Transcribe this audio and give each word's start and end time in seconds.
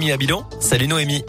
Bilan. 0.00 0.48
Salut 0.60 0.86
Noémie. 0.86 1.24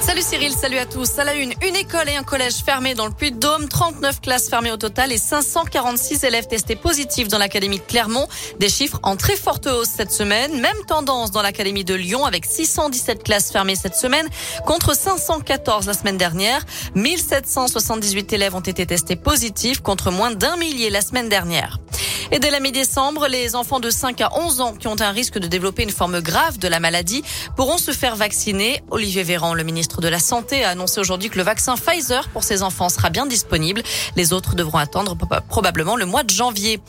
Salut 0.00 0.22
Cyril, 0.22 0.52
salut 0.52 0.78
à 0.78 0.86
tous. 0.86 1.18
À 1.18 1.24
la 1.24 1.34
une, 1.34 1.52
une 1.66 1.74
école 1.74 2.08
et 2.08 2.14
un 2.14 2.22
collège 2.22 2.58
fermés 2.64 2.94
dans 2.94 3.06
le 3.06 3.12
Puy-de-Dôme, 3.12 3.66
39 3.66 4.20
classes 4.20 4.48
fermées 4.48 4.70
au 4.70 4.76
total 4.76 5.10
et 5.10 5.18
546 5.18 6.22
élèves 6.22 6.46
testés 6.46 6.76
positifs 6.76 7.26
dans 7.26 7.38
l'académie 7.38 7.78
de 7.78 7.82
Clermont. 7.82 8.28
Des 8.60 8.68
chiffres 8.68 9.00
en 9.02 9.16
très 9.16 9.34
forte 9.34 9.66
hausse 9.66 9.88
cette 9.88 10.12
semaine. 10.12 10.60
Même 10.60 10.76
tendance 10.86 11.32
dans 11.32 11.42
l'académie 11.42 11.82
de 11.84 11.94
Lyon 11.94 12.24
avec 12.24 12.46
617 12.46 13.24
classes 13.24 13.50
fermées 13.50 13.74
cette 13.74 13.96
semaine 13.96 14.28
contre 14.64 14.96
514 14.96 15.88
la 15.88 15.92
semaine 15.92 16.18
dernière. 16.18 16.64
1778 16.94 18.32
élèves 18.32 18.54
ont 18.54 18.60
été 18.60 18.86
testés 18.86 19.16
positifs 19.16 19.80
contre 19.80 20.12
moins 20.12 20.30
d'un 20.30 20.56
millier 20.56 20.90
la 20.90 21.00
semaine 21.00 21.28
dernière. 21.28 21.80
Et 22.32 22.38
dès 22.38 22.50
la 22.50 22.60
mi-décembre, 22.60 23.28
les 23.28 23.54
enfants 23.54 23.80
de 23.80 23.90
5 23.90 24.20
à 24.20 24.30
11 24.36 24.60
ans 24.60 24.74
qui 24.74 24.88
ont 24.88 25.00
un 25.00 25.10
risque 25.10 25.38
de 25.38 25.46
développer 25.46 25.84
une 25.84 25.90
forme 25.90 26.20
grave 26.20 26.58
de 26.58 26.66
la 26.68 26.80
maladie 26.80 27.22
pourront 27.56 27.78
se 27.78 27.92
faire 27.92 28.16
vacciner. 28.16 28.82
Olivier 28.90 29.22
Véran, 29.22 29.54
le 29.54 29.62
ministre 29.62 30.00
de 30.00 30.08
la 30.08 30.18
Santé, 30.18 30.64
a 30.64 30.70
annoncé 30.70 31.00
aujourd'hui 31.00 31.30
que 31.30 31.38
le 31.38 31.44
vaccin 31.44 31.76
Pfizer 31.76 32.28
pour 32.30 32.42
ces 32.42 32.62
enfants 32.62 32.88
sera 32.88 33.10
bien 33.10 33.26
disponible. 33.26 33.82
Les 34.16 34.32
autres 34.32 34.56
devront 34.56 34.78
attendre 34.78 35.16
probablement 35.48 35.96
le 35.96 36.06
mois 36.06 36.24
de 36.24 36.30
janvier. 36.30 36.80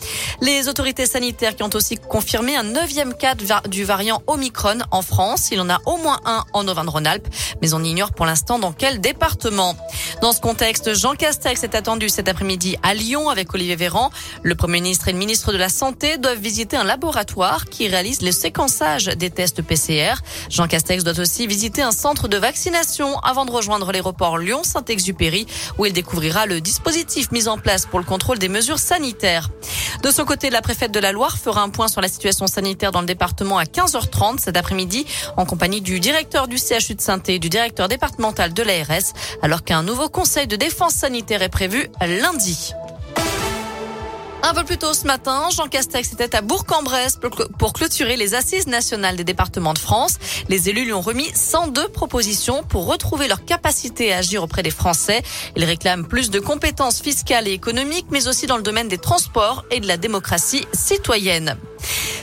Les 0.41 0.67
autorités 0.67 1.05
sanitaires 1.05 1.55
qui 1.55 1.63
ont 1.63 1.69
aussi 1.73 1.97
confirmé 1.97 2.55
un 2.55 2.63
neuvième 2.63 3.13
cas 3.13 3.35
du 3.35 3.83
variant 3.83 4.21
Omicron 4.27 4.79
en 4.91 5.01
France. 5.01 5.49
Il 5.51 5.61
en 5.61 5.69
a 5.69 5.79
au 5.85 5.97
moins 5.97 6.19
un 6.25 6.43
en 6.53 6.67
Auvergne-Rhône-Alpes, 6.67 7.27
mais 7.61 7.73
on 7.73 7.83
ignore 7.83 8.11
pour 8.13 8.25
l'instant 8.25 8.57
dans 8.59 8.71
quel 8.71 9.01
département. 9.01 9.75
Dans 10.21 10.33
ce 10.33 10.41
contexte, 10.41 10.95
Jean 10.95 11.13
Castex 11.13 11.63
est 11.63 11.75
attendu 11.75 12.09
cet 12.09 12.27
après-midi 12.27 12.77
à 12.81 12.93
Lyon 12.93 13.29
avec 13.29 13.53
Olivier 13.53 13.75
Véran. 13.75 14.09
Le 14.41 14.55
Premier 14.55 14.81
ministre 14.81 15.07
et 15.07 15.11
le 15.11 15.17
ministre 15.27 15.51
de 15.51 15.57
la 15.57 15.67
Santé 15.67 16.17
doivent 16.17 16.39
visiter 16.39 16.77
un 16.77 16.85
laboratoire 16.85 17.65
qui 17.65 17.89
réalise 17.89 18.21
le 18.21 18.31
séquençage 18.31 19.07
des 19.07 19.29
tests 19.29 19.61
PCR. 19.61 20.13
Jean 20.49 20.69
Castex 20.69 21.03
doit 21.03 21.19
aussi 21.19 21.47
visiter 21.47 21.81
un 21.81 21.91
centre 21.91 22.29
de 22.29 22.37
vaccination 22.37 23.19
avant 23.19 23.43
de 23.43 23.51
rejoindre 23.51 23.91
l'aéroport 23.91 24.37
Lyon-Saint-Exupéry 24.37 25.45
où 25.77 25.85
il 25.85 25.91
découvrira 25.91 26.45
le 26.45 26.61
dispositif 26.61 27.29
mis 27.33 27.49
en 27.49 27.57
place 27.57 27.85
pour 27.85 27.99
le 27.99 28.05
contrôle 28.05 28.39
des 28.39 28.47
mesures 28.47 28.79
sanitaires. 28.79 29.49
De 30.01 30.11
son 30.11 30.23
côté, 30.23 30.49
la 30.49 30.61
préfète 30.61 30.93
de 30.93 30.99
la 31.01 31.11
Loire 31.11 31.37
fera 31.37 31.61
un 31.61 31.69
point 31.69 31.89
sur 31.89 31.99
la 31.99 32.07
situation 32.07 32.47
sanitaire 32.47 32.93
dans 32.93 33.01
le 33.01 33.05
département 33.05 33.57
à 33.57 33.65
15h30 33.65 34.39
cet 34.39 34.55
après-midi 34.55 35.05
en 35.35 35.45
compagnie 35.45 35.81
du 35.81 35.99
directeur 35.99 36.47
du 36.47 36.57
CHU 36.57 36.95
de 36.95 37.01
saint 37.01 37.21
et 37.27 37.37
du 37.37 37.49
directeur 37.49 37.89
départemental 37.89 38.53
de 38.53 38.63
l'ARS 38.63 39.11
alors 39.41 39.65
qu'un 39.65 39.83
nouveau 39.83 40.07
conseil 40.07 40.47
de 40.47 40.55
défense 40.55 40.93
sanitaire 40.93 41.41
est 41.41 41.49
prévu 41.49 41.89
lundi. 41.99 42.71
Un 44.49 44.53
peu 44.53 44.63
plus 44.63 44.77
tôt 44.77 44.93
ce 44.93 45.05
matin, 45.05 45.49
Jean 45.53 45.67
Castex 45.67 46.13
était 46.13 46.33
à 46.33 46.39
Bourg-en-Bresse 46.39 47.19
pour 47.59 47.73
clôturer 47.73 48.15
les 48.15 48.33
assises 48.33 48.65
nationales 48.65 49.17
des 49.17 49.25
départements 49.25 49.73
de 49.73 49.77
France. 49.77 50.19
Les 50.47 50.69
élus 50.69 50.85
lui 50.85 50.93
ont 50.93 51.01
remis 51.01 51.29
102 51.35 51.89
propositions 51.89 52.63
pour 52.63 52.85
retrouver 52.85 53.27
leur 53.27 53.43
capacité 53.43 54.13
à 54.13 54.19
agir 54.19 54.41
auprès 54.43 54.63
des 54.63 54.71
Français. 54.71 55.21
Ils 55.57 55.65
réclament 55.65 56.07
plus 56.07 56.29
de 56.29 56.39
compétences 56.39 57.01
fiscales 57.01 57.49
et 57.49 57.51
économiques, 57.51 58.07
mais 58.09 58.29
aussi 58.29 58.45
dans 58.45 58.55
le 58.55 58.63
domaine 58.63 58.87
des 58.87 58.99
transports 58.99 59.65
et 59.69 59.81
de 59.81 59.87
la 59.87 59.97
démocratie 59.97 60.65
citoyenne. 60.71 61.57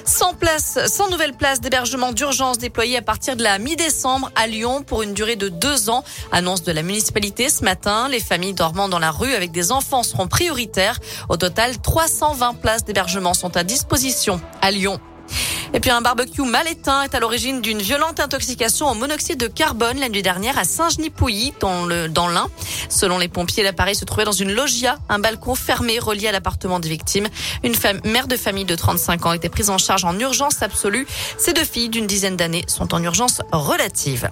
100 0.05 0.35
places, 0.35 0.79
100 0.87 1.11
nouvelles 1.11 1.33
places 1.33 1.61
d'hébergement 1.61 2.13
d'urgence 2.13 2.59
déployées 2.59 2.99
à 2.99 3.03
partir 3.03 3.37
de 3.37 3.43
la 3.43 3.59
mi-décembre 3.59 4.31
à 4.35 4.47
Lyon 4.47 4.83
pour 4.83 5.03
une 5.03 5.15
durée 5.15 5.37
de 5.37 5.49
deux 5.49 5.91
ans. 5.91 6.05
Annonce 6.33 6.63
de 6.63 6.73
la 6.73 6.83
municipalité 6.83 7.49
ce 7.49 7.65
matin. 7.65 8.09
Les 8.09 8.21
familles 8.21 8.55
dormant 8.55 8.89
dans 8.89 8.99
la 8.99 9.11
rue 9.11 9.33
avec 9.33 9.51
des 9.51 9.73
enfants 9.73 10.03
seront 10.03 10.29
prioritaires. 10.29 11.01
Au 11.29 11.37
total, 11.37 11.79
320 11.79 12.55
places 12.55 12.85
d'hébergement 12.85 13.35
sont 13.35 13.57
à 13.57 13.65
disposition 13.65 14.41
à 14.61 14.71
Lyon. 14.71 15.01
Et 15.75 15.81
puis 15.81 15.91
un 15.91 16.01
barbecue 16.01 16.43
mal 16.43 16.69
éteint 16.69 17.03
est 17.03 17.17
à 17.17 17.21
l'origine 17.21 17.61
d'une 17.61 17.83
violente 17.83 18.21
intoxication 18.21 18.89
au 18.89 18.95
monoxyde 18.95 19.41
de 19.41 19.49
carbone 19.49 19.99
la 19.99 20.09
nuit 20.09 20.23
dernière 20.23 20.57
à 20.57 20.63
Saint-Genis-Pouilly 20.63 21.53
dans 21.59 21.85
le 21.85 22.09
dans 22.09 22.29
l'Ain. 22.29 22.47
Selon 22.89 23.19
les 23.19 23.27
pompiers, 23.27 23.65
l'appareil 23.65 23.97
se 23.97 24.05
trouvait 24.05 24.25
dans 24.25 24.31
une 24.31 24.53
loggia, 24.53 24.99
un 25.09 25.19
balcon 25.19 25.57
fermé 25.57 25.99
relié 25.99 26.29
à 26.29 26.33
l'appartement 26.33 26.79
des 26.79 26.89
victimes. 26.89 27.27
Une 27.65 27.75
femme, 27.75 28.01
mère 28.05 28.29
de 28.29 28.37
famille 28.37 28.65
de 28.65 28.77
35 28.77 29.27
ans 29.27 29.33
était 29.33 29.49
prise 29.49 29.69
en 29.69 29.77
charge 29.79 30.05
en 30.05 30.17
urgence 30.21 30.63
absolue. 30.63 31.09
Ses 31.39 31.53
deux 31.53 31.65
filles 31.65 31.89
d'une 31.89 32.07
dizaine 32.07 32.37
d'années 32.37 32.65
sont 32.69 32.95
en 32.95 33.03
urgence 33.03 33.43
relative. 33.51 34.31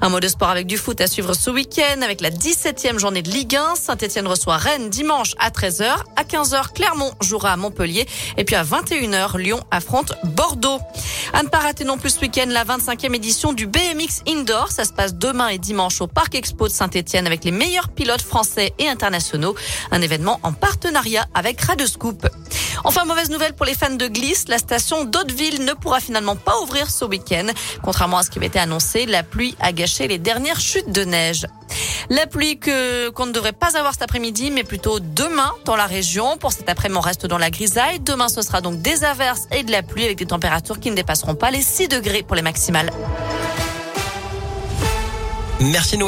Un 0.00 0.10
mot 0.10 0.20
de 0.20 0.28
sport 0.28 0.50
avec 0.50 0.68
du 0.68 0.76
foot 0.76 1.00
à 1.00 1.08
suivre 1.08 1.34
ce 1.34 1.50
week-end 1.50 2.02
avec 2.02 2.20
la 2.20 2.30
17e 2.30 2.98
journée 2.98 3.22
de 3.22 3.30
Ligue 3.30 3.56
1. 3.56 3.74
Saint-Etienne 3.74 4.28
reçoit 4.28 4.58
Rennes 4.58 4.90
dimanche 4.90 5.32
à 5.40 5.50
13h. 5.50 5.90
À 6.14 6.22
15h, 6.22 6.72
Clermont 6.72 7.10
jouera 7.20 7.50
à 7.50 7.56
Montpellier. 7.56 8.06
Et 8.36 8.44
puis 8.44 8.54
à 8.54 8.62
21h, 8.62 9.38
Lyon 9.38 9.60
affronte 9.72 10.12
Bordeaux. 10.22 10.83
À 11.32 11.42
ne 11.42 11.48
pas 11.48 11.58
rater 11.58 11.84
non 11.84 11.98
plus 11.98 12.10
ce 12.10 12.20
week-end 12.20 12.46
la 12.48 12.64
25e 12.64 13.14
édition 13.14 13.52
du 13.52 13.66
BMX 13.66 14.22
Indoor. 14.28 14.70
Ça 14.70 14.84
se 14.84 14.92
passe 14.92 15.14
demain 15.14 15.48
et 15.48 15.58
dimanche 15.58 16.00
au 16.00 16.06
Parc 16.06 16.34
Expo 16.34 16.68
de 16.68 16.72
Saint-Etienne 16.72 17.26
avec 17.26 17.44
les 17.44 17.50
meilleurs 17.50 17.88
pilotes 17.88 18.22
français 18.22 18.72
et 18.78 18.88
internationaux. 18.88 19.54
Un 19.90 20.00
événement 20.00 20.38
en 20.42 20.52
partenariat 20.52 21.26
avec 21.34 21.60
Radescoop. 21.60 22.28
Enfin, 22.84 23.04
mauvaise 23.04 23.30
nouvelle 23.30 23.54
pour 23.54 23.66
les 23.66 23.74
fans 23.74 23.94
de 23.94 24.06
glisse, 24.06 24.46
la 24.48 24.58
station 24.58 25.04
d'Hauteville 25.04 25.64
ne 25.64 25.72
pourra 25.72 26.00
finalement 26.00 26.36
pas 26.36 26.60
ouvrir 26.60 26.90
ce 26.90 27.04
week-end. 27.04 27.46
Contrairement 27.82 28.18
à 28.18 28.22
ce 28.22 28.30
qui 28.30 28.38
avait 28.38 28.48
été 28.48 28.58
annoncé, 28.58 29.06
la 29.06 29.22
pluie 29.22 29.56
a 29.60 29.72
gâché 29.72 30.06
les 30.06 30.18
dernières 30.18 30.60
chutes 30.60 30.90
de 30.90 31.04
neige. 31.04 31.46
La 32.10 32.26
pluie 32.26 32.58
qu'on 32.60 33.26
ne 33.26 33.32
devrait 33.32 33.52
pas 33.52 33.78
avoir 33.78 33.92
cet 33.92 34.02
après-midi, 34.02 34.50
mais 34.50 34.64
plutôt 34.64 35.00
demain 35.00 35.52
dans 35.64 35.76
la 35.76 35.86
région. 35.86 36.36
Pour 36.36 36.52
cet 36.52 36.68
après-midi, 36.68 36.98
on 36.98 37.02
reste 37.02 37.26
dans 37.26 37.38
la 37.38 37.50
grisaille. 37.50 38.00
Demain, 38.00 38.28
ce 38.28 38.42
sera 38.42 38.60
donc 38.60 38.82
des 38.82 39.04
averses 39.04 39.46
et 39.52 39.62
de 39.62 39.72
la 39.72 39.82
pluie 39.82 40.04
avec 40.04 40.18
des 40.18 40.26
températures 40.26 40.80
qui 40.80 40.90
ne 40.90 40.96
dépasseront 40.96 41.34
pas 41.34 41.50
les 41.50 41.62
6 41.62 41.88
degrés 41.88 42.22
pour 42.22 42.36
les 42.36 42.42
maximales. 42.42 42.90
Merci 45.60 45.96
Noé. 45.96 46.02